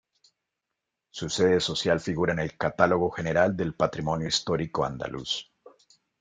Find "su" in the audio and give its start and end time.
1.11-1.29